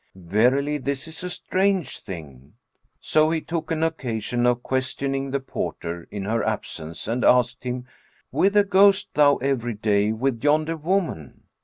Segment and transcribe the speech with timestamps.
[0.15, 2.55] Verily, this is a strange thing!"
[2.99, 7.85] So he took an occasion of questioning the porter, in her absence, and asked him,
[8.31, 11.43] "Whither goest thou every day with yonder woman?"